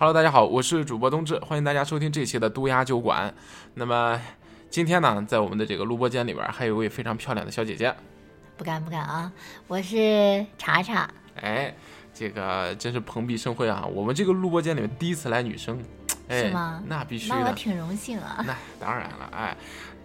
[0.00, 3.34] Hello，大家好，我是主播冬至，欢迎大家收听这期的都鸭酒馆。
[3.74, 4.18] 那么
[4.70, 7.94] 今天呢，在我们的这个录播间里边，还有一位非常漂亮的小姐姐。
[8.56, 9.30] 不敢不敢啊，
[9.68, 11.06] 我是查查。
[11.42, 11.74] 哎，
[12.14, 13.84] 这个真是蓬荜生辉啊！
[13.92, 15.78] 我们这个录播间里面第一次来女生，
[16.28, 16.82] 哎，是吗？
[16.86, 18.42] 那必须的，那我挺荣幸啊。
[18.46, 19.54] 那当然了，哎。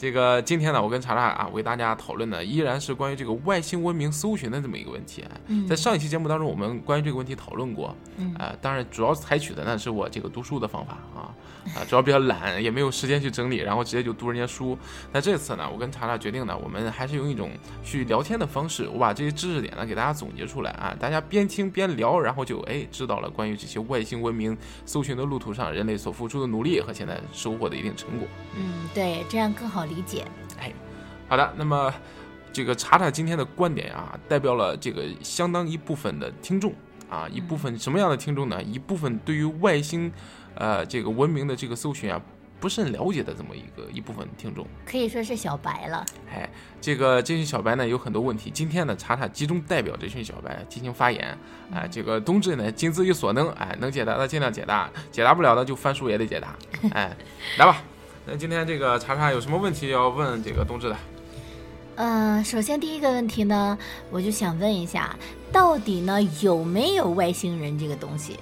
[0.06, 5.24] 这个今天呢，我跟查查啊，为大家讨论的依然是关于这个外星文明搜寻的这么一个问题。
[5.48, 7.96] 嗯在上一期节目当中，我们关于这个问题讨论过。
[8.18, 11.34] 嗯啊，当然主要采取的呢是我这个读书的方法啊。
[11.76, 14.78] 啊，主要比较懒，也没有时间去整理，然后直接就读人家书。
[15.12, 17.50] 那这次呢，我跟查查决定呢，我们还是用一种
[17.84, 28.28] 去聊天的方式，我把这些知识点呢给大家总结出来啊，大家边听边聊，然后就哎知道了关于这些外星文明搜寻的路途上人类所付出的努力和现在收获的一定成果。
[28.56, 30.26] 嗯，对，这样更好理解。
[30.60, 30.72] 哎，
[31.28, 31.94] 好的，那么
[32.52, 36.74] 这个查查今天的观点啊，代表了这个相当一部分的听众
[37.10, 38.62] 啊，一部分什么样的听众呢？
[38.64, 40.12] 一部分对于外星。
[40.58, 42.22] 呃，这个文明的这个搜寻啊，
[42.62, 46.06] 不甚了解的这么一个一部分听众，可以说是小白了。
[46.34, 51.38] 哎，这个这群小白呢有很多问题，今天呢查查集中代表这群小白进行发言。
[51.74, 56.56] 哎，这个冬至呢尽自己所能，哎，能解答的尽量解答，解答不了的就翻书也得解答。
[56.94, 57.14] 哎，
[57.58, 57.84] 来吧，
[58.26, 60.98] 那今天这个查查有什么问题要问这个冬至的？
[61.98, 63.78] 嗯，首先第一个问题呢，
[64.10, 65.16] 我就想问一下，
[65.52, 68.40] 到底呢有没有外星人这个东西？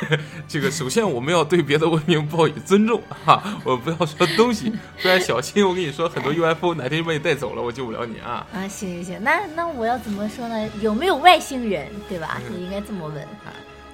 [0.48, 4.70] 这个首先我们要对别的文明报以尊重哈， 我不要说东西，
[5.00, 8.46] 不然小心我跟你说很多 UFO 哪天就把你带走了，我救不了你啊！
[8.52, 10.68] 啊，行行行，那那我要怎么说呢？
[10.80, 12.40] 有没有外星人，对吧？
[12.52, 13.26] 我应该这么问。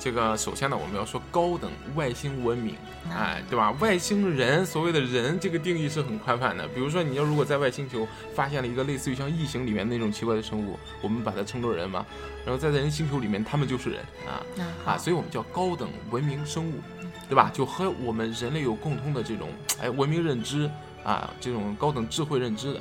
[0.03, 2.75] 这个首先呢，我们要说高等外星文明，
[3.09, 3.71] 哎，对吧？
[3.79, 6.67] 外星人所谓的人这个定义是很宽泛的。
[6.67, 8.05] 比如说，你要如果在外星球
[8.35, 12.05] 发现了一个类似于像异形里面那种奇怪的生物，我们把它称作人嘛。
[12.45, 14.43] 然后在人星球里面，他们就是人啊
[14.85, 16.81] 啊，所以我们叫高等文明生物，
[17.29, 17.49] 对吧？
[17.55, 20.69] 就和我们人类有共通的这种哎文明认知
[21.05, 22.81] 啊，这种高等智慧认知的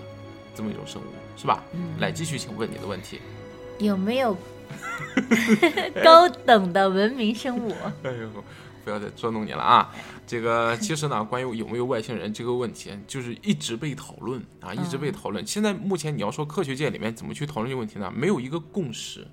[0.55, 1.05] 这么一种生物，
[1.37, 1.63] 是吧？
[1.99, 3.21] 来继续，请问你的问题，
[3.77, 4.35] 有没有？
[6.03, 8.29] 高等的文明生物，哎呦，
[8.83, 9.93] 不要再捉弄你了啊！
[10.25, 15.45] 这个其实呢，关于有没有外星人这个问题，就是一直被讨论啊，一直被讨论。
[15.45, 18.11] 现在目前你要说科学界里面怎么去讨论这个问题呢？
[18.15, 19.27] 没有一个共识，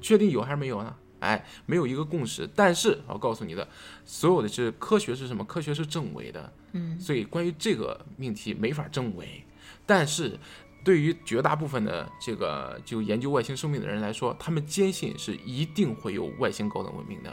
[0.00, 0.94] 确定有还是没有呢？
[1.20, 2.48] 哎，没有一个共识。
[2.56, 3.66] 但是我告诉你的，
[4.04, 5.44] 所有的是科学是什么？
[5.44, 9.44] 科学是证伪的，嗯，所以关于这个命题没法证伪，
[9.86, 10.38] 但是。
[10.84, 17.32] 对于绝大部分的这个就研究外星生命的人来说，他们坚信是一定会有外星高等文明的。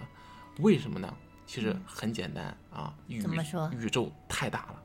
[0.60, 1.12] 为什么呢？
[1.48, 3.72] 其实很简单啊，怎么说？
[3.80, 4.76] 宇宙太大了，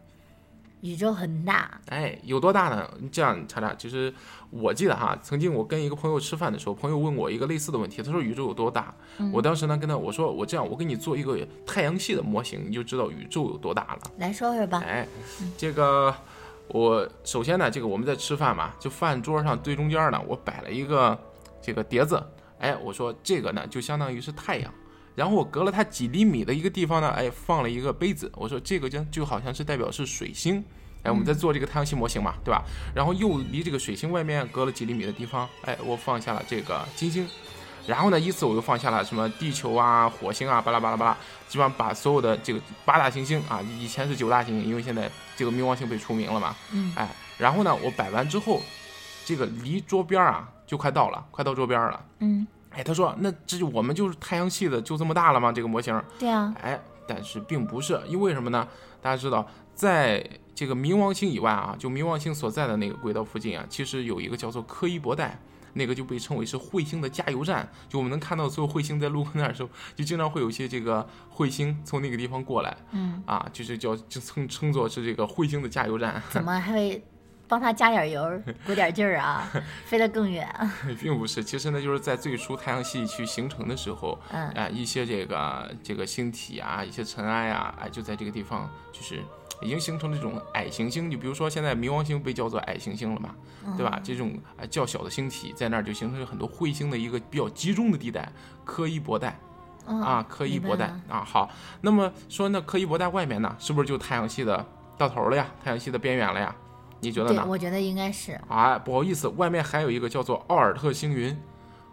[0.80, 1.78] 宇宙很大。
[1.88, 2.90] 哎，有多大呢？
[3.12, 3.74] 这样查查。
[3.74, 4.14] 其实
[4.48, 8.94] 我记得哈，曾经我跟一个朋友吃饭的时候，朋友问我一个类似的问题，他说宇宙有多大？
[9.30, 14.10] 我当时呢跟他我说我这样，我给你做一个太阳系的模型，你就知道宇宙有多大了。
[14.16, 14.82] 来说说吧。
[14.86, 15.06] 哎，
[15.58, 16.14] 这个。
[16.68, 21.16] 我首先呢，这个我们在吃饭嘛，就饭桌上最中间呢，我摆了一个
[21.60, 22.22] 这个碟子，
[22.58, 24.72] 哎，我说这个呢就相当于是太阳，
[25.14, 30.64] 然后我隔了它几厘米的一个地方呢，哎，放了一个杯子，我说这个就就好像是代表是水星，
[31.02, 32.64] 哎，我们在做这个太阳系模型嘛，对吧？
[32.94, 37.28] 然后又离这个水星外面隔了几厘米的地方，哎，我放下了这个金星。
[37.86, 46.56] 然后呢，依次我又放下了什么地球啊、火星啊，巴拉巴拉巴拉，基本上把所有的这个八大行星啊，以前是九大行星，因为现在这个冥王星被除名了嘛。
[46.72, 46.92] 嗯。
[46.96, 48.62] 哎，然后呢，我摆完之后，
[49.26, 52.04] 这个离桌边啊就快到了，快到桌边了。
[52.20, 52.46] 嗯。
[52.70, 55.52] 哎，他说，那这就我们就是太阳系的就这么大了吗？
[55.52, 56.02] 这个模型？
[56.18, 56.54] 对啊。
[56.62, 58.66] 哎，但是并不是，因为什么呢？
[59.02, 65.38] 大家知道，在这个冥王星以外啊，就冥王星所在的那个轨道附近啊，其实有一个叫做柯伊伯带。
[65.74, 76.22] 那个就被称为是彗星的加油站，就我们能看到所有彗星在路过那儿的时候，就经常会有一些这个彗星从那个地方过来，嗯，啊，就是叫就称称作是这个彗星的加油站。
[76.30, 77.02] 怎么还会
[77.46, 79.50] 帮他加点油， 鼓点劲儿啊？
[79.84, 80.48] 飞得更远？
[81.00, 89.20] 并不是，其实呢，就是在最初太阳系去形成的时候，嗯，啊，一些这个这个星体啊，一些尘埃啊，哎，就在这个地方就是。
[89.62, 93.34] 已经形成了这种矮行星，就比如说现在冥王星被叫做矮行星了嘛，
[93.76, 94.00] 对吧？
[94.02, 98.30] 这种较小的星体在那儿就形成了很多彗星的一个比较集中的地带，
[98.64, 99.38] 柯伊伯带
[99.86, 101.24] 啊，柯伊伯带啊。
[101.24, 104.66] 好，那么说那柯伊伯带外面呢，是不是就太阳系的
[104.98, 105.46] 到头了呀？
[105.62, 106.54] 太阳系的边缘了呀？
[107.00, 107.44] 你觉得呢？
[107.46, 108.32] 我觉得应该是。
[108.48, 111.30] 啊，不好意思，外面还有一个叫做奥尔特星云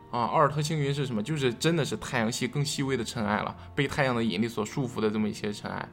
[0.09, 0.21] 啊。
[0.21, 1.21] 奥尔特星云是什么？
[1.21, 5.89] 就是真的是太阳系更细微的尘埃了，被太阳的引力所束缚的这么一些尘埃。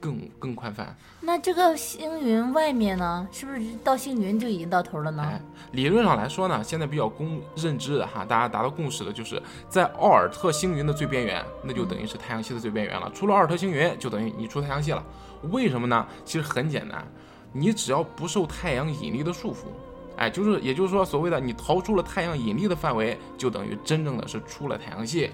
[0.00, 0.94] 更更宽泛。
[1.20, 5.22] 那这个星云外面呢，是不是到星云就已经到头了呢？
[5.22, 5.40] 哎，
[5.72, 13.10] 理论上来说呢，现在比较公认知的哈，大家达到共识的就是在奥尔特星云的最边缘，那就等于是太阳系的最边缘了。
[13.12, 15.04] 出了奥尔特星云，就等于你出太阳系了。
[15.50, 16.06] 为什么呢？
[16.24, 17.06] 其实很简单，
[17.52, 19.66] 你只要不受太阳引力的束缚，
[20.16, 25.30] 哎，就是也就是说，所谓的你逃出了太阳引力的范围，就等于真正的是出了太阳系，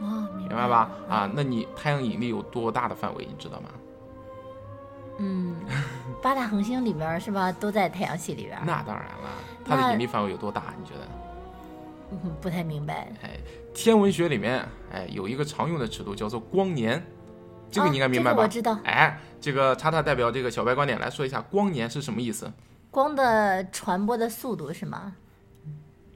[0.00, 0.90] 哦，明明白吧？
[1.08, 3.68] 啊，，那你太阳引力有多大的范围，你知道吗？
[5.18, 5.54] 嗯，
[6.22, 8.58] 八大恒星里边是吧，都在太阳系里边。
[8.64, 9.30] 那当然了，
[9.64, 10.74] 它的引力范围有多大？
[10.78, 11.08] 你觉得？
[12.10, 13.10] 嗯，不太明白。
[13.22, 13.30] 哎，
[13.74, 17.02] 天文学里面，哎，有一个常用的尺度叫做光年，
[17.70, 18.36] 这个啊你应该明白吧？
[18.36, 22.52] 这个我知道，哎，这个叉叉代表这个小白观点来说一下，光年是什么意思？
[22.90, 25.14] 光的传播的速度是吗？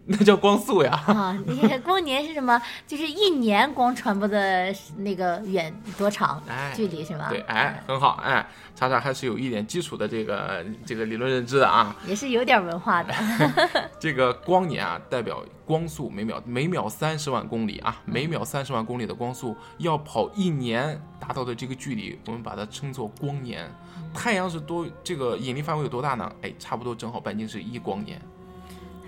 [0.09, 0.93] 那叫光速呀。
[1.09, 1.37] 啊，
[1.85, 2.61] 光年是什么？
[2.87, 7.27] 就是一年光传播的那个远多长哎，距离是吗？
[7.29, 11.97] 对，哎，很好，哎，查查还是有一点基础的这个这个理论认知的啊。
[12.07, 13.13] 也是有点文化的。
[13.99, 23.69] 这个光年啊，代表光速每秒每秒三十万公里啊，每秒三十万公里的光速要跑一年达到的这个距离，我们把它称作光年。
[24.15, 26.33] 太阳是多这个引力范围有多大呢？
[26.43, 28.21] 哎，差不多正好半径是一光年。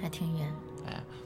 [0.02, 0.52] 还挺远。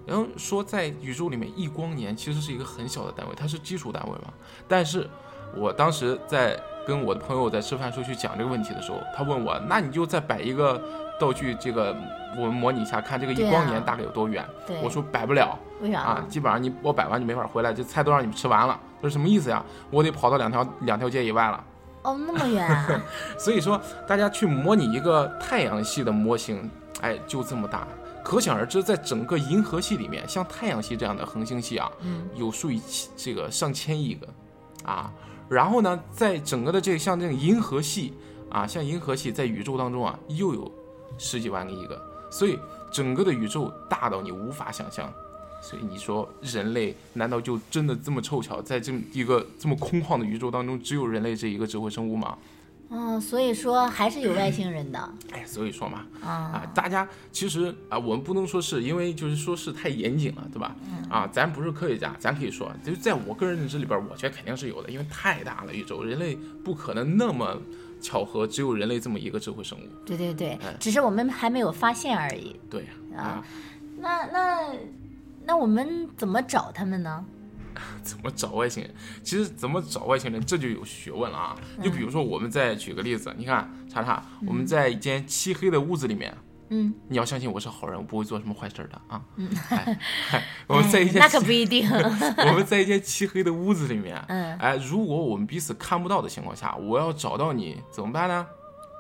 [0.07, 4.33] 然后说在宇宙里面一光年其实是一个很小的单位，它是基础单位嘛。
[4.67, 5.09] 但是
[5.55, 10.83] 我当时在跟我的朋友在吃饭时候去讲这个问题的时候，他问我，那你就再摆一个
[11.21, 11.95] 道具，这个
[12.37, 14.45] 我们模拟一下，看这个一光年大概有多远。
[14.67, 18.79] 对，我说摆不了为啥啊？，基本上你我摆完就没法回来，这菜都让你们吃完了。
[19.01, 19.63] 这是什么意思呀？
[19.91, 21.65] 我得跑到两条两条街以外了。
[22.03, 23.01] 哦，那么远啊！
[23.39, 26.69] 所以说，大家去模拟一个太阳系的模型，
[27.01, 27.87] 哎，就这么大。
[28.25, 34.29] 可想而知，在整个银河系里面，像太阳系这样的恒星系啊，嗯，有数以千这个上千亿个，
[34.85, 35.13] 啊，
[35.49, 38.13] 然后呢，在整个的这个像这个银河系
[38.51, 40.71] 啊，像银河系在宇宙当中啊，又有
[41.19, 42.59] 十几万个亿个，所以
[42.91, 45.13] 整个的宇宙大到你无法想象。
[45.65, 52.37] 所以你说人类难道就真的这么凑巧，在这么一个这么空旷的宇宙当中，只有人类这一个智慧生物吗？
[52.93, 54.99] 哦，所以说还是有外星人的
[55.33, 60.77] 哎，所以说嘛，啊啊，大家其实啊，我们不能说是因为就是说是太严谨了，对吧？
[60.91, 67.57] 嗯啊，咱不是科学家，咱可以说，就是在我个人认知里边，我觉得肯定是有的，因为太大了宇宙，人类不可能那么
[68.01, 69.83] 巧合，只有人类这么一个智慧生物。
[70.05, 72.55] 对对对哎，只是我们还没有发现而已。
[72.69, 72.87] 对
[73.17, 73.47] 啊啊，
[73.99, 74.69] 那那
[75.47, 77.25] 那我们怎么找他们呢？
[78.03, 78.95] 怎么找外星人？
[79.23, 81.57] 其实怎么找外星人，这就有学问了啊。
[81.83, 86.37] 就比如说，我们再举个例子，你看，查查，我们在一间漆黑的屋子里面。
[86.75, 89.21] 嗯，你要相信我是好人，我不会做什么坏事儿的啊！
[89.69, 89.99] 哎
[90.33, 91.87] 哎我们在一间那可不一定。
[92.49, 98.47] 我们在一间漆黑的屋子里面，嗯哎，如果我们彼此看不到的情况下，我要找到你怎么办呢？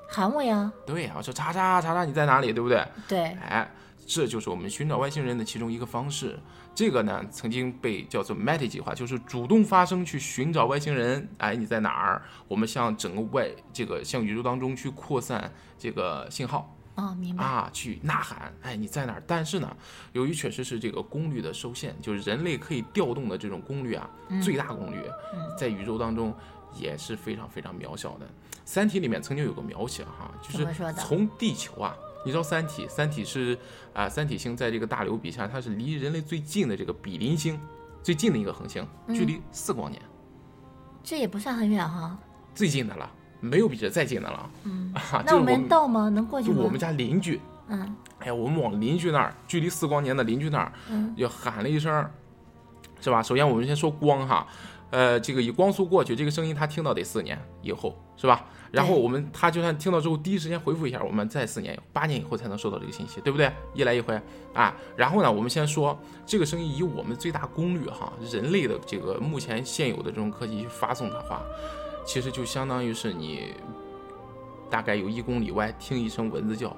[0.06, 0.70] 喊我呀。
[0.84, 2.86] 对呀，我说查查查查你在哪里，对不对？
[3.08, 3.66] 对，哎，
[4.06, 6.38] 这就是我们寻找外星人的其中一个方式。
[6.74, 11.28] 这个呢，曾经被叫做 MET 计划，就是主动发声去寻找外星人。
[11.38, 12.22] 哎，你在哪儿？
[12.48, 16.74] 我们向整个外这个向宇宙当中去扩散这个信号。
[16.94, 17.42] 哦，明白。
[17.44, 19.22] 啊，去呐喊，哎，你在哪儿？
[19.26, 19.76] 但是呢，
[20.12, 24.08] 由于确实是这个功率的受限，就是人类可以调动的这种功率啊，
[24.42, 25.02] 最大功率，
[25.58, 26.34] 在宇宙当中
[26.74, 28.26] 也是非常非常渺小的。
[28.64, 33.58] 《三体》里面曾经有个描写哈，就是从地球啊，你知道《三体》，《三体》是
[33.92, 37.58] 啊、三体星在这个大流比下，它是离人类最近的这个比邻星
[38.02, 40.00] 最近的一个恒星，距离四光年，
[41.02, 42.16] 这也不算很远哈。
[42.54, 43.10] 最近的了，
[43.40, 44.50] 没有比这再近的了。
[44.64, 46.08] 嗯，啊、那我们到吗？
[46.08, 46.56] 能过去吗？
[46.56, 51.92] 就我们家邻居，嗯哎呀，我们往邻居那儿，距离四光年的邻居那儿，嗯要喊了一声，
[53.00, 53.22] 是吧？
[53.22, 54.46] 首先我们先说光哈，
[54.92, 58.44] 呃，这个以光速过去，这个声音他听到得四年以后，是吧？
[58.70, 63.50] 然后我们他就算听到之后，第一时间回复一下，我们再四年、八年以后才能收到这个信息，对不对？
[63.74, 64.20] 一来一回
[64.54, 64.74] 啊。
[64.94, 71.42] 然后呢，我们先说这个声音以我们最大功率哈，人类的这个目前现有的这种科技去发送它的话，
[72.04, 73.54] 其实就相当于是你
[74.70, 76.68] 大概有一公里外听一声蚊子叫，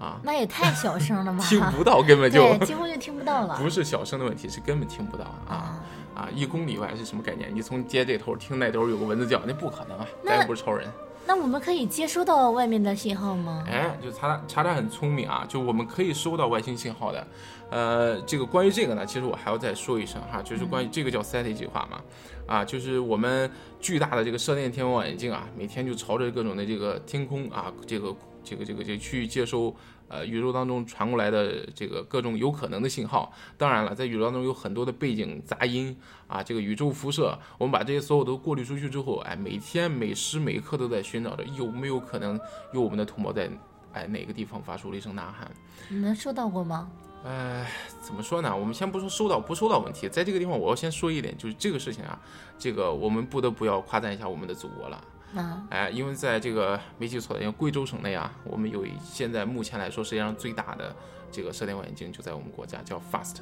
[0.00, 1.38] 啊，那也太小声了吧？
[1.48, 3.56] 听不到，根本 就对，几乎就听不到了。
[3.58, 6.28] 不是小声的问题，是根本听不到啊啊，啊！
[6.34, 7.50] 一公里外是什么概念？
[7.54, 10.88] 你从街这头听那头有个蚊子叫，那不可能啊，咱又不是超人。
[11.24, 13.64] 那我们可以接收到外面的信号吗？
[13.68, 17.26] 哎，就查查查很聪明啊，就我们可以收到外星信号的。
[17.70, 22.00] 呃，这个关于这个呢，其实我还要再说一声哈，就是关于这个叫 SETI 计划嘛，
[22.46, 23.50] 啊，就是我们
[23.80, 28.14] 巨大的这个射电天文望远镜啊，每天就朝着各种的这个天空啊，这个
[28.44, 29.74] 这个这个这个去接收
[30.08, 33.32] 呃宇宙当中传过来的这个各种有可能的信号。
[33.56, 35.96] 当然了，在宇宙当中有很多的背景杂音
[36.26, 42.38] 啊，这个宇宙辐射，我们把这些所有都过滤出去之后，哎，每天每时每刻都在寻找着有没有可能
[42.72, 43.50] 有我们的同胞在
[43.92, 45.50] 哎哪个地方发出了一声呐喊。
[45.88, 46.90] 你们收到过吗？
[47.24, 47.70] 哎，
[48.00, 48.56] 怎么说呢？
[48.56, 52.18] 我们先不说收到不收到问题，在这个地方我要先说一点，就是这个事情啊，
[52.58, 55.04] 这个我们不得不要夸赞一下我们的祖国了。
[55.34, 60.94] 啊，哎，因为在这个没记错的，因为贵州省内啊，我们有现在目前来说世界上最大的
[61.30, 63.36] 这个射电望远镜就在我们国家，叫 FAST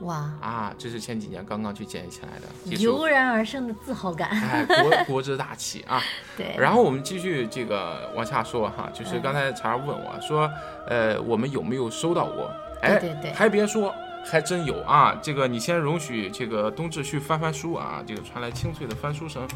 [0.00, 4.28] 哇，啊，这是前几年刚刚去建立起来的，油然而生的自豪感。
[4.28, 6.02] 哎，国 国之大器啊。
[6.36, 10.50] 对，然后我们继续这个往下说哈，就是刚才查查问我说，
[10.88, 12.50] 呃，我们有没有收到过？
[12.82, 13.94] 哎，对对对还别说，
[14.26, 15.16] 还真有啊。
[15.22, 19.46] 这个你先容许这个冬至去翻翻书啊，这个传来清脆的翻书声。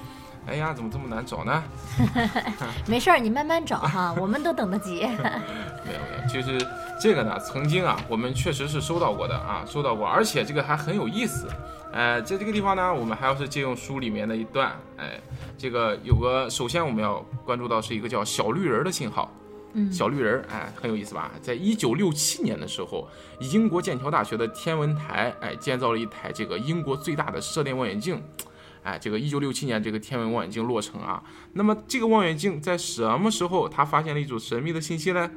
[0.49, 1.63] 哎呀，怎么这么难找呢？
[2.89, 5.03] 没事儿，你慢慢找哈， 我们都等得及。
[5.03, 6.59] 没有没有，就是
[7.01, 11.49] 这个呢，曾经啊，我们确实是收到过的啊，收到过，而且这个还很有意思。
[11.93, 15.21] 呃，在这个地方呢，我们还要是借用书里面的一段，哎，
[15.57, 19.31] 这个有个，首先我们要关注到是一个叫小绿人儿的信号。
[19.75, 21.31] 嗯，小绿人儿，哎，很有意思吧？
[21.43, 23.07] 在一九六七年的时候，
[23.39, 28.23] 英国剑桥大学的天文台，哎，建造了一台这个英国最大的射电望远镜。
[28.89, 31.23] 哎，这个一九六七年这个天文望远镜落成啊。
[31.53, 35.31] 那么这个望远镜在什么时候它发现了一组神秘的信息呢？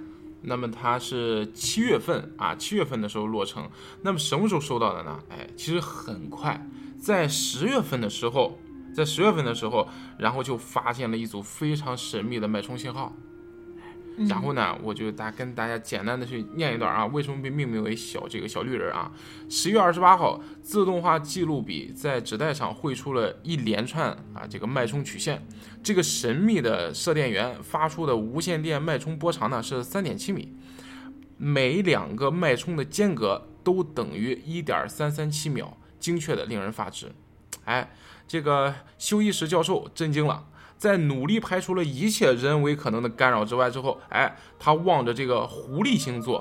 [0.44, 3.70] 那么它是七月份啊，七月份的时候落成。
[4.04, 5.20] 那么什么时候收到的呢？
[5.28, 6.66] 哎，其实很快，
[6.98, 8.58] 在十月份的时候，
[8.96, 13.14] 在十月份的时候，然后就发现了一组非常神秘的脉冲信号。
[14.30, 19.12] 然后呢，我就大跟大家简单的去念一段啊，为什么被命名为小这个小绿人啊？
[19.50, 25.46] 十月二十八号，自动化记录笔在纸带上绘出了一连串啊这个脉冲曲线。
[25.82, 30.54] 这个神秘的射电源发出的无线电脉冲波长呢是三点七米，
[31.38, 37.12] 每两个脉冲的间隔都等于一点三三七秒，精确的令人发指。
[37.66, 37.92] 哎，
[38.28, 40.48] 这个休伊什教授震惊了。
[40.82, 46.40] 在努力排除了一切人为可能的干扰之外之后，哎，他望着这个狐狸星座，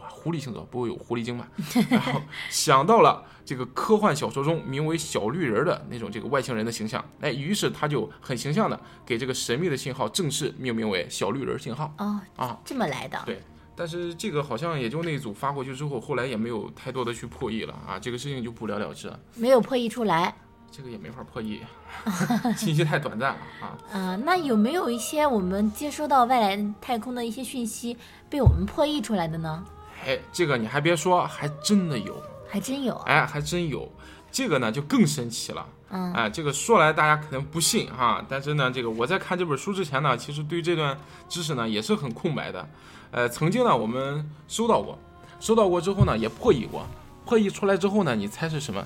[0.00, 1.46] 哇，狐狸星座不会有狐狸精吧？
[1.90, 12.58] 然后想到了这个科幻小说中名为小绿人的那种这个外星人的形象，哎，于是他就很形象的给这个神秘的信号正式命名为小绿人信号哦，啊。
[12.64, 13.22] 这么来的。
[13.26, 13.42] 对，
[13.76, 19.20] 但是这个好像也就那组发过去之后，后来也没有太多的去破译了啊，这个事情就不了了之了。
[19.34, 20.34] 没有破译出来。
[20.76, 21.62] 这个也没法破译，
[22.56, 23.78] 信息太短暂了啊。
[23.92, 27.96] 啊， 那有没有一些我们接收到外来太空的一些讯息
[28.28, 29.64] 被我们破译出来的呢？
[30.04, 32.94] 哎，这个你还别说，还真的有，还真有。
[33.06, 33.88] 哎，还真有。
[34.32, 35.64] 这个呢就更神奇了。
[35.90, 42.68] 嗯，哎，这个说来大家可能不信哈，但是呢，这个我在看这本书之前呢，其实对这段知识呢也是很空白的。
[43.12, 44.98] 呃，曾经呢我们收到过，
[45.38, 46.84] 收到过之后呢也破译过，
[47.24, 48.84] 破译出来之后呢，你猜是什么？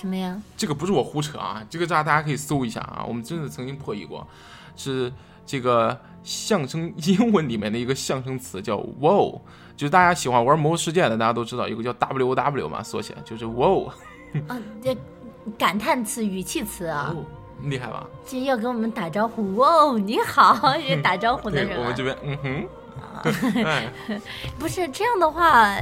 [0.00, 0.40] 什么呀？
[0.56, 4.24] 这个不是我胡扯啊，这个大大家可以搜一下啊，我们真的曾经破译过，
[4.76, 5.12] 是
[5.44, 9.40] 这个相声英文里面的一个相声词叫 “wow”，
[9.76, 13.88] 就是大家喜欢玩《魔兽世界》的，大家都知道有个叫 “w w” 嘛，缩写就是 “wow”。
[14.46, 14.96] 啊，这
[15.58, 17.24] 感叹词、语气词啊，哦
[17.64, 18.06] 厉害吧？
[18.24, 19.56] 这要跟我们打招呼。
[19.56, 22.68] 哦，你好， 这打招呼的，人啊我们这边嗯哼。
[23.64, 23.90] 哎，
[24.58, 25.76] 不是这样的话，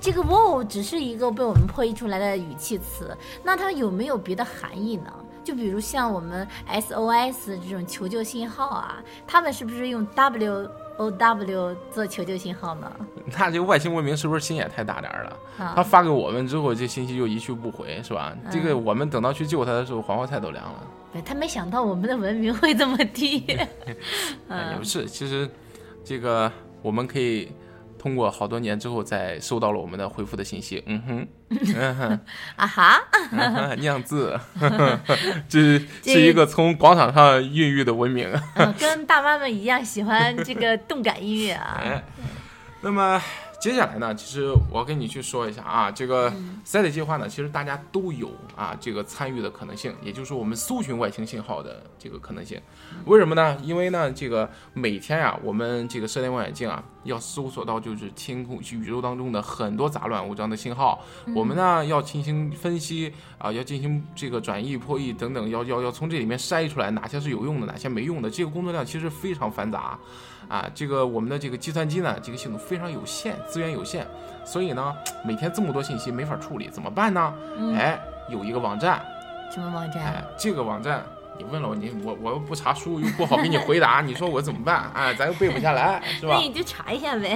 [0.00, 5.12] 这个 “wow” 只是一个被我们破译出来的语气词，那它有没有别的含义呢？
[5.42, 10.68] 就比如像我们 SOS 这种求救信号啊，他们是不是用 W
[10.98, 12.92] O W 做求救信号呢？
[13.38, 15.30] 那这个外星文明是不是心也太大点儿了？
[15.58, 18.34] 啊他发给我们之后，这信息就一去不回，是吧？
[18.50, 20.82] 这个嗯我们等到去救他的时候，黄花菜都凉了。
[21.12, 23.44] 对他没想到我们的文明会这么低。
[24.48, 25.48] 哎，也不是，其实
[26.04, 27.50] 这个我们可以
[27.98, 30.82] 通过好多年之后再收到了我们的回复的信息。
[30.86, 31.28] 嗯哼，
[31.76, 32.20] 嗯哼，
[32.56, 33.02] 啊哈，
[33.78, 34.38] 酿字，
[35.48, 38.30] 这是这是一个从广场上孕育的文明。
[38.54, 41.80] 嗯，跟大妈们一样喜欢这个动感音乐啊。
[41.84, 42.02] 哎，
[42.80, 43.20] 那么
[43.60, 46.32] 接下来呢，其实我要跟你去说一下啊，这个
[46.64, 52.58] SET 计划呢，其实大家都有啊这个参与的可能性，也就是我们搜寻外星信号的这个可能性。
[53.04, 53.58] 为什么呢？
[53.62, 60.98] 因为呢，这个每天呀、我们这个射电望远镜啊，要搜索到就是天空宇宙当中的很多杂乱无章的信号，
[61.36, 69.98] 我们呢要进行分析啊，要进行这个转译、破译等等，要要要从这里面筛出来哪些是有用的，哪些没用的，这个工作量其实非常繁杂。
[70.50, 74.04] 啊，这个我们的这个计算机呢，这个系统非常有限，资源有限，
[74.44, 74.92] 所以呢，
[75.24, 77.32] 每天这么多信息没法处理，怎么办呢？
[77.56, 79.00] 嗯哎，有一个网站，
[79.50, 80.02] 什么网站？
[80.02, 81.04] 哎，这个网站
[81.40, 84.90] 你问了我，你我我又不查书，又不好给你回答，你说我怎么办？
[84.94, 86.34] 哎，咱又背不下来，是吧？
[86.34, 87.34] 那你就查一下呗。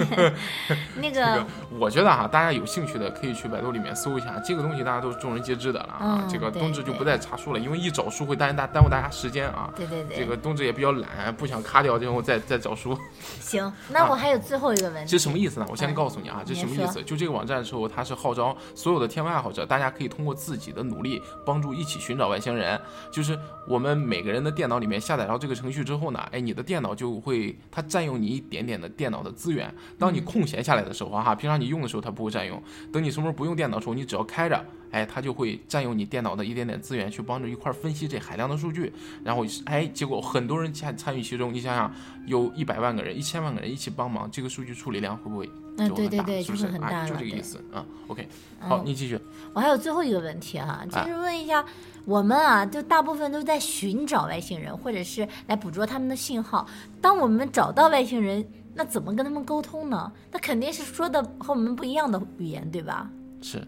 [0.96, 1.46] 那这个个，
[1.78, 6.20] 我觉得哈，大家有兴趣的可以去百度里面搜一下，这个东西大家都是众人皆知的了啊。
[6.20, 9.72] 嗯这个冬至就不再查书了，因为一找书会耽耽耽误大家时间啊。
[9.74, 12.98] 对对对，这个冬至也比较懒，不想卡掉之后再再找书，
[13.40, 13.72] 行。
[13.88, 15.66] 那我还有最后一个问题，这什么意思呢？
[15.70, 17.02] 我先嗯告诉你啊，这什么意思？
[17.04, 22.80] 就这个网站的时候，它是号召所有的天文爱好者，大家可以通过自己的努力，帮助一起寻找外星人。
[23.12, 29.72] 就是我们每个人的电脑里面下载到这个程序之后呢，哎，你的电脑就会它占用你一点点的电脑的资源。
[29.98, 38.92] 当你空闲下来的时候哈，平常你用的时候它不会占用，等你什么时候不用电脑的时候，你只要开着，哎，它就会占用你电脑的一点点资源，去帮着一块儿分析这海量的数据。
[39.24, 41.92] 然后哎，结果很多人参参与其中，你想想，
[42.26, 46.10] 有一百万个人、一千万个人一起帮忙，这个数据处理量会不会嗯，就很大？
[46.10, 46.66] 对对对，是不是？
[46.66, 47.04] 很大。
[47.04, 47.84] 就这个意思啊。
[48.06, 48.28] OK，
[48.60, 49.18] 好，嗯你继续。
[49.52, 51.64] 我还有最后一个问题哈，就哎是问一下，
[52.04, 56.64] 我们啊，就大部分都在寻找外星人，或者是来捕捉他们的信号。
[57.00, 60.12] 当我们找到外星人，那怎么跟他们沟通呢？
[60.30, 63.10] 那肯定是说的和我们不一样的语言，对吧？
[63.42, 63.66] 是。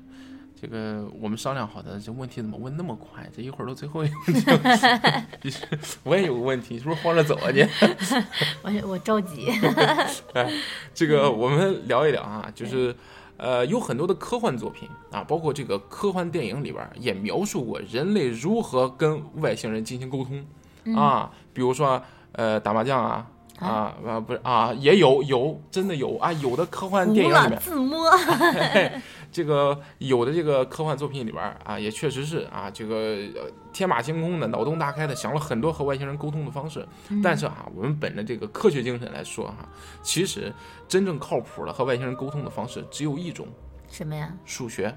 [0.67, 3.25] 这个我们商量好的，这问题怎么问那么快？
[3.35, 4.77] 这一会儿都最后一个问
[5.41, 5.55] 题
[6.03, 7.65] 我也有个问题，是不是慌着走啊你？
[8.63, 9.47] 我我着急。
[10.93, 12.93] 这个我们聊一聊啊，就是，
[13.37, 20.45] 呃，有很多的科幻作品啊，包括这个科幻电影里边也描述过人类如何跟外星人进行沟通
[20.97, 23.25] 啊，比如说呃打麻将啊。
[23.59, 28.07] 啊啊不是啊，也有有真的有啊，有的科幻电影里面，自摸，
[29.37, 32.95] 这个有的这个科幻作品里边啊，也确实是啊，这个
[33.35, 36.89] 呃天马行空的、脑洞大开的，想了很多和外星人沟通的方式。
[37.23, 39.69] 但是啊，我们本着这个科学精神来说哈、
[40.03, 40.51] 其实
[40.89, 43.47] 真正靠谱的和外星人沟通的方式只有一种：
[43.91, 44.33] 什么呀？
[44.47, 44.97] 数学。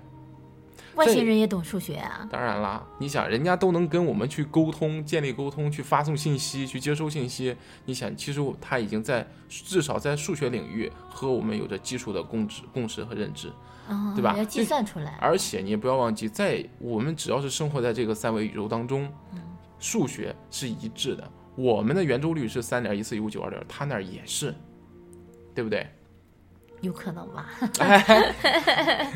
[0.96, 2.26] 外星人也懂数学啊？
[2.32, 13.52] 当然啦，你想人家都能跟我们去沟通、建立沟通、去发送信息、去接收信息，你想，其实他已经在至少在数学领域和我们有着基础的共识、共识和认知。
[13.90, 15.18] 啊，对吧要计算出来。
[15.20, 19.12] 而且你也不要忘记，在我们只要是生活在这个三维宇宙当中，
[19.80, 21.32] 数学是一致的。
[21.56, 24.56] 我们的圆周率是三点一四一五九二六，他那儿也是，
[25.54, 25.86] 对不对？
[26.82, 27.50] 有可能吧？
[27.80, 29.12] 哎，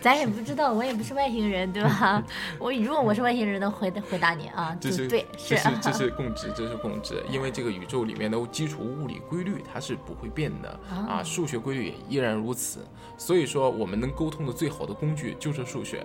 [0.00, 2.22] 咱也不知道，我也不是外星人，对吧？
[2.58, 12.80] 我如果我是外星人，能回答回答你啊，这就是对，这是这是 共知，这是共知，因为这个宇宙里面的基础物理规律它是不会变的啊，数学规律也依然如此。
[13.16, 16.04] 所以说，我们能沟通的最好的工具就是数学。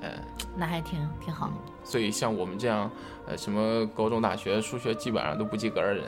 [0.00, 0.10] 呃，
[0.56, 1.50] 那还挺挺好。
[1.82, 2.90] 所以像我们这样，
[3.26, 6.04] 呃，什么高中、大学数学基本上都不及格的人，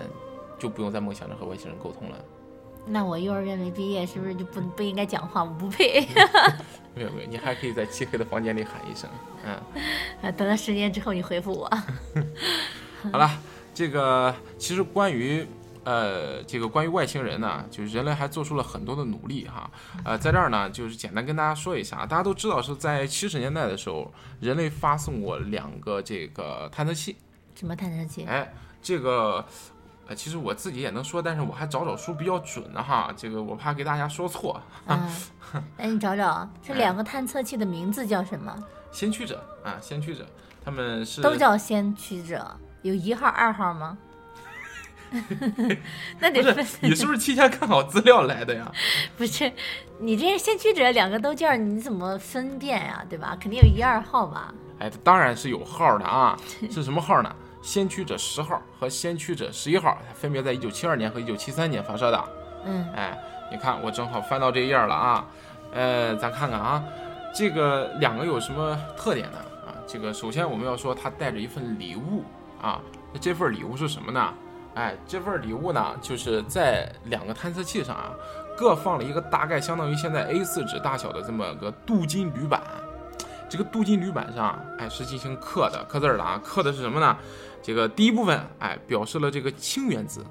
[0.58, 2.18] 就不用再梦想着和外星人沟通了。
[2.88, 5.42] 那我幼儿园没毕业，是不是就不不应该讲话？
[5.42, 6.06] 我不配。
[6.94, 9.10] 没有没有，你还可以在漆黑的房间里喊一声，
[9.44, 9.54] 嗯。
[10.22, 11.68] 啊等到十年之后你回复我。
[13.10, 13.28] 好了，
[13.74, 15.44] 这个其实关于
[15.84, 19.68] 呃这个关于外星人呢，就是人类还做出了很多的努力哈。
[20.04, 27.16] 呃，在这儿呢，就是简单跟大家说一下，大家都知道是在七十年代的时候，人类发送过两个这个探测器，
[27.56, 28.24] 什么探测器？
[28.26, 29.44] 哎，这个。
[30.08, 34.60] 呃，其实我自己也能说，但是我还找找书比较准的哈，这个我怕给大家说错。
[34.86, 35.10] 嗯，
[35.78, 38.54] 哎，你找找，这两个探测器的名字叫什么？
[38.92, 40.24] 先驱者啊，先驱者，
[40.64, 43.98] 他们是都叫先驱者，有一号、二号吗？
[46.18, 48.70] 那得分你是不是提前看好资料来的呀？
[49.16, 49.50] 不是，
[50.00, 53.04] 你这先驱者两个都叫，你怎么分辨呀？
[53.08, 53.36] 对吧？
[53.40, 54.52] 肯定有一二号吧？
[54.78, 56.36] 哎，当然是有号的啊，
[56.70, 57.34] 是什么号呢？
[57.66, 62.24] 先驱者十号和先驱者十一号，分别在一九七二年和一九七三年发射的。
[62.64, 63.18] 嗯，哎，
[63.50, 65.26] 你看我正好翻到这一页了啊，
[65.72, 66.84] 呃，咱看看啊，
[67.34, 69.38] 这个两个有什么特点呢？
[69.66, 72.22] 啊，这个首先我们要说它带着一份礼物
[72.62, 72.80] 啊，
[73.12, 74.32] 那这份礼物是什么呢？
[74.76, 78.14] 哎，这份礼物呢，就是在两个探测器上啊，
[78.56, 82.62] 各放了一个大概相当于现在 A4 纸大小的这么个镀金铝板。
[83.48, 87.16] 这个镀金铝板上，哎，是进行刻的，刻字儿的啊，刻的是什么呢？
[87.62, 90.24] 这个第一部分，哎，表示了这个氢原子，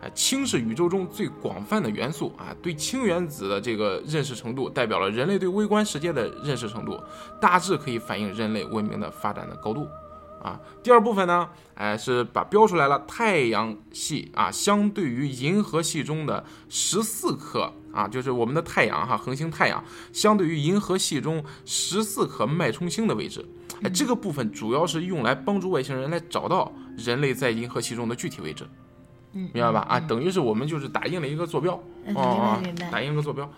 [0.00, 6.98] 哎，氢是宇宙中最广泛的元素啊，对氢原子的这个认识程度，代表了人类对微观世界的认识程度，
[7.40, 9.86] 大致可以反映人类文明的发展的高度。
[10.42, 23.46] 啊，第二部分呢，哎，是把标出来了太阳系啊，相对于银河系中的十四颗啊，就是我们的太阳哈，恒星太阳，相对于银河系中十四颗脉冲星的位置，
[23.82, 28.66] 哎，这个部分主要是用来帮助外星人来找到人类在银河系中的具体位置。
[29.32, 29.80] 嗯，明白吧？
[29.88, 32.62] 啊，嗯等于是我们就是打印了一个坐标，嗯哦。
[32.90, 33.50] 打印一个坐标。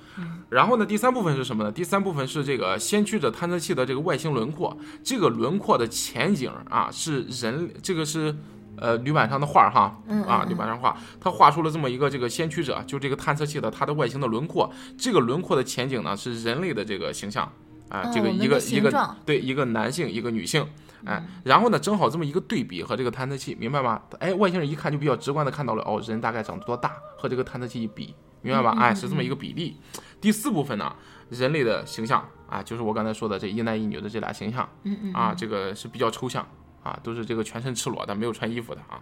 [0.48, 1.72] 然后呢，第三部分是什么呢？
[1.72, 8.34] 第三部分是这个先驱者探测器的这个外形轮廓，这个轮廓的前景啊是人，这个是。
[8.76, 17.48] 呃，铝板上的画哈，啊，铝板上画，他画出了这么一个这个先驱者，就这个探测器的它的外形的轮廓，这个轮廓的前景呢是人类的这个形象，
[17.88, 20.66] 啊，这个一个一个对一个男性一个女性，
[21.06, 24.00] 哎，嗯然后呢正好这么一个对比和这个探测器，明白吗？
[24.18, 28.76] 哎，外星人一看就比较直观的看到了，哦，人大概长多大，和这个探测器一比，明白吧？
[28.78, 29.76] 哎，是这么一个比例。
[30.20, 30.94] 第四部分呢，
[31.30, 36.46] 人类的形象啊，就是我刚才说的这一男一女的这俩形象，嗯嗯啊，这个是比较抽象
[36.84, 39.00] 啊，都是这个全身赤裸的，没有穿衣服的啊。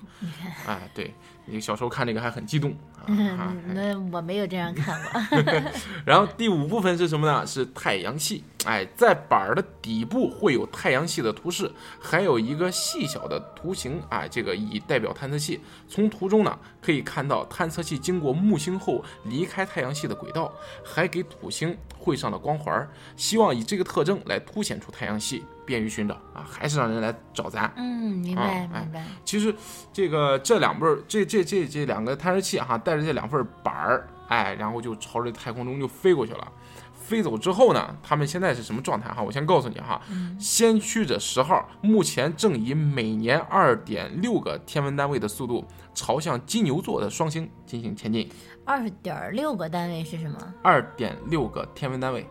[0.66, 1.12] 哎，对
[1.44, 3.52] 你小时候看那个还很激动啊。
[3.74, 5.20] 那我没有这样看过。
[6.06, 7.46] 然后第五部分是什么呢？
[7.46, 8.44] 是太阳系。
[8.64, 11.68] 哎，在板儿的底部会有太阳系的图示，
[12.00, 15.60] 还有一个细小的图形，啊，这个以代表探测器。
[15.88, 20.52] 从图中呢，可以看到探测器经过木星后离开太阳系的轨道，
[20.84, 27.72] 还给土星绘上了光环儿，希望以这个特征来凸显出太阳系，便于寻找啊，还是让人来找咱。
[27.76, 29.04] 嗯，明啊白哎明白。
[29.24, 29.54] 其实
[29.92, 36.52] 这个这两份儿这这这这两个探测器哈，带着这两份板儿，哎，然后就朝着太空中就飞过去了。
[36.94, 39.22] 飞走之后呢，他们现在是什么状态哈？
[39.22, 40.00] 我先告诉你哈，
[40.38, 48.30] 先驱者十号目前正以每年二点六个天文单位的速度朝向金牛座的双星进行前进。
[48.64, 50.38] 二点六个单位是什么？
[50.62, 52.24] 二点六个天文单位，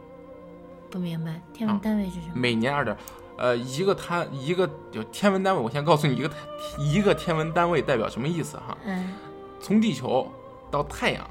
[0.90, 1.40] 不明白。
[1.54, 2.34] 天文啊单位是什么？
[2.34, 2.96] 每年二点，
[3.42, 6.32] 呃，一个它一个就天文单位，我先告诉你一个
[6.78, 8.78] 一个天文单位代表什么意思哈？
[8.86, 9.16] 嗯，
[9.60, 10.32] 从地球
[10.70, 11.28] 到太阳。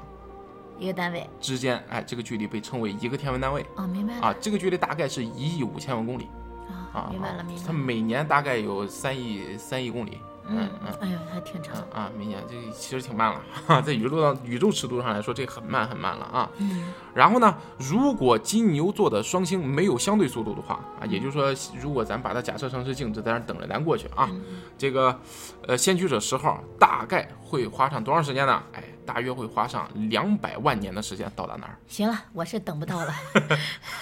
[0.77, 1.25] 一个单位。
[1.39, 4.27] 之间，哎，这个距离被称为一个天文单位哦，明白了。
[4.27, 6.27] 啊，这个距离大概是一亿五千万公里
[6.67, 7.67] 啊啊，明白了啊明白了。
[7.67, 10.17] 它每年大概有三亿三亿公里，
[10.51, 10.93] 嗯嗯。
[11.01, 11.75] 哎呦，还挺长。
[11.91, 16.49] 啊明，年这其实挺慢了， 哈，在宇宙上宇宙尺度上来说，这很慢很慢了啊。
[16.57, 24.41] 嗯然后呢，如果金牛座的双星没有相对速度的话啊，也就是说，如果咱把它假设成是静止，在那儿等着咱过去啊，嗯
[24.77, 25.19] 这个
[25.67, 28.63] 呃先驱者十号大概会花上多长时间呢？
[28.71, 31.75] 哎，大约会花上两百万年的时间到达那儿。
[31.87, 33.13] 行了，我是等不到了。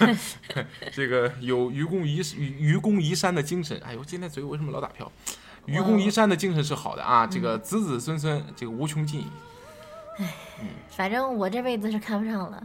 [0.92, 3.80] 这个有愚公移愚愚公移山的精神。
[3.84, 5.10] 哎呦，今天嘴为什么老打飘？
[5.66, 9.24] 愚公移山的精神是好的啊，这个子子孙孙这个无穷尽。
[10.88, 12.62] 反正我这辈子是看不上了。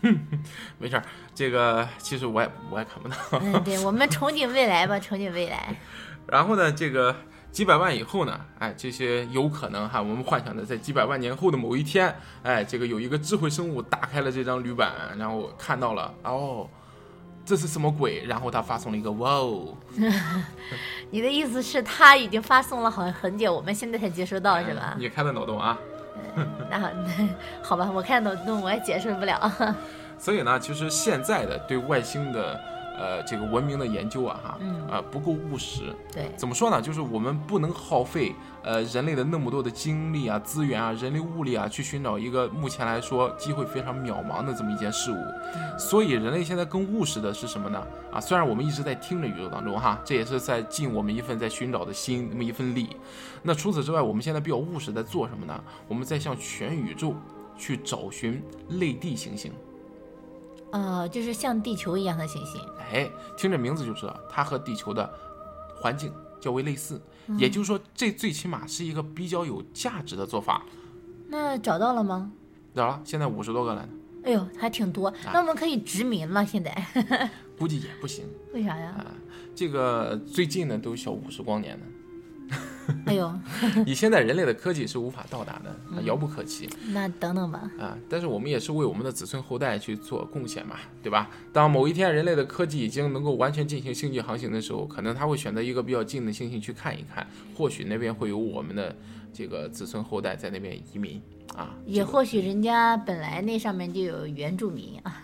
[0.78, 1.02] 没事儿，
[1.34, 3.16] 这个其实我也我也看不到。
[3.40, 5.74] 嗯，对，我们憧憬未来吧，憧憬未来。
[6.26, 7.14] 然后呢，这个
[7.52, 16.68] 几百万以后呢，哎，这些有可能哈，我们幻想的在几百万年后的某一天，哎，这个有一个智慧生物打开了这张铝板，然后看到了，哦，
[17.48, 18.22] 这是什么鬼？
[18.26, 19.74] 然后他发送了一个哇哦，
[21.10, 24.94] 你的意思是他已经发送了好像很久，我们现在才接收到是吧？
[24.98, 25.78] 你开的脑洞啊。
[26.70, 26.90] 那好
[27.64, 29.50] 好吧，我看脑洞我也解释不了。
[30.18, 32.60] 所以呢，其实现在的对外星的
[32.98, 35.94] 呃这个文明的研究啊，哈，嗯啊、不够务实。
[36.12, 36.82] 对，怎么说呢？
[36.82, 45.78] 就是我们不能耗费呃人类的那么多的精力啊、资源啊、人力物力啊，去寻找一个目前来说机会非常渺茫的这么一件事物。
[45.78, 47.80] 所以人类现在更务实的是什么呢？
[48.12, 52.96] 啊，虽然我们一直在听着宇宙当中哈，这也是在尽我们一份在寻找的心那么一份力。
[53.42, 55.62] 那除此之外，我们现在比较务实在做什么呢？
[55.86, 57.14] 我们在向全宇宙
[57.56, 59.52] 去找寻类地行星。
[60.72, 62.60] 呃，就是像地球一样的行星。
[62.92, 65.08] 哎，听这名字就知道，它和地球的
[65.76, 67.00] 环境较为类似，
[67.38, 70.62] 也就是说，这最起码是一个比较有价值的做法。
[71.28, 72.30] 那找到了吗？
[72.74, 73.00] 找了？
[73.04, 73.88] 现在五十多个了呢，
[74.24, 75.12] 哎呦，还挺多。
[75.32, 76.72] 那我们可以殖民了，现在
[77.58, 78.24] 估计也不行。
[78.52, 78.94] 为啥呀？
[78.98, 79.06] 啊
[79.54, 81.86] 这个最近呢都小五十光年呢，
[83.06, 83.32] 哎呦，
[83.86, 87.70] 以现在人类的科技是无法到达的，啊遥不可及那等等吧。
[87.78, 87.96] 啊。
[88.08, 91.28] 但是我们也是为我们的子孙后代去做贡献嘛，对吧？
[91.52, 98.94] 当某一天人类的科技已经能够完全进行星际航行的时候，可能他会选择一个比较近的星星去看一看，或许那边会有我们的
[99.32, 101.20] 这个子孙后代在那边移民
[101.54, 101.74] 啊。
[101.86, 105.22] 也或许人家本来那上面就有原住民啊，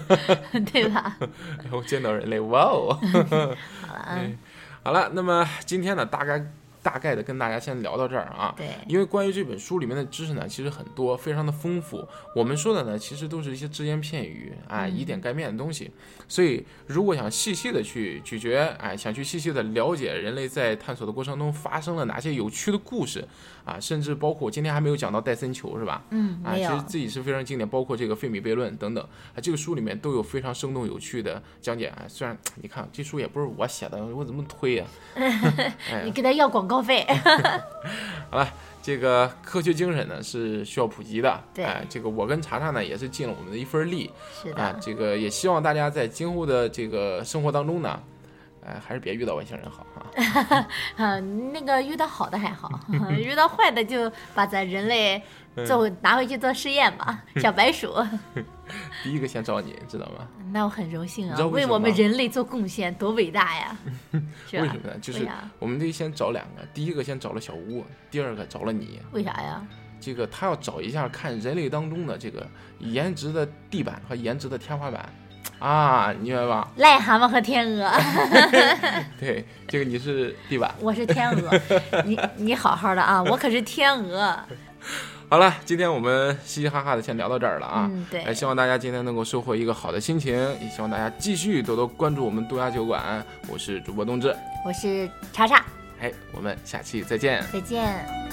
[0.72, 1.16] 对吧？
[1.62, 2.98] 然后见到人类，哇哦！
[3.86, 4.20] 好了啊，
[4.82, 6.44] 好了，那么今天呢，大概
[6.86, 8.54] 大概的跟大家先聊到这儿啊。
[8.56, 12.06] 对，因为关于这本书里面的知识呢，其实很多，非常的丰富。
[12.32, 15.90] 我们说的呢，其实都是一些只言片语，哎，以点盖面的东西。
[16.28, 23.26] 所以，如果想细细的去咀嚼，哎，想去细细的了解人类在探索的过程中发生了哪些有趣的故事，
[23.64, 26.04] 啊，甚至包括今天还没有讲到戴森球是吧？
[26.10, 31.86] 嗯，啊，其实，自己是非常经典，包括这个费米悖论等等啊，这个书里面都有非常生动有趣的讲解。
[31.88, 34.84] 啊，虽然你看这书也不是我写的，我怎么推呀、
[35.16, 37.06] 哎你给他要广告费。
[38.30, 38.48] 好了，
[38.82, 41.42] 这个科学精神呢是需要普及的。
[41.54, 44.10] 对哎，这个我跟查查呢也是尽了我们的一份力
[44.42, 44.72] 是啊。
[44.72, 48.00] 的，这个也希望大家在今后的这个生活当中呢，
[48.64, 50.66] 哎，还是别遇到外星人好啊。
[50.96, 52.70] 啊，那个遇到好的还好，
[53.16, 55.22] 遇到坏的就把咱人类
[55.66, 57.94] 做拿回去做实验吧，小白鼠。
[59.02, 60.26] 第一个先找你，知道吗？
[60.52, 63.76] 那我很荣幸啊为为我们人类做贡献，多伟大呀！
[64.48, 64.60] 是？
[64.60, 64.98] 为什么呢？
[65.00, 65.28] 就是？
[65.58, 69.00] 我们得先找两个，第一个先找了小吴，第二个找了你。
[69.12, 69.66] 为啥呀？
[70.00, 72.46] 这个他要找一下看人类当中的这个
[72.78, 75.08] 颜值的地板和颜值的天花板
[75.58, 76.68] 啊，你明白吧？
[76.78, 77.90] 癞蛤蟆和天鹅，
[79.18, 80.74] 对，这个你是地板。
[80.80, 81.60] 我是天鹅，
[82.04, 84.38] 你你好好的啊，我可是天鹅。
[85.28, 87.90] 好了，今天我们嘻嘻哈哈的先聊到这儿了啊。
[87.92, 93.24] 嗯，对哎，，希望大家今天能够收获一个好的心情，也希望大家继续多多关注我们东亚酒馆。
[93.48, 94.34] 我是主播冬至，
[94.64, 95.64] 我是查查，
[96.00, 97.44] 哎，我们下期再见。
[97.52, 98.25] 再见。